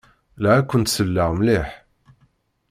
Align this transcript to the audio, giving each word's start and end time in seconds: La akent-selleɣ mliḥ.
La 0.41 0.51
akent-selleɣ 0.59 1.29
mliḥ. 1.39 1.69